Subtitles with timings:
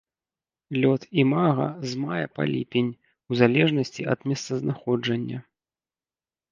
[0.81, 5.39] Лёт імага з мая па ліпень у залежнасці ад месцазнаходжання.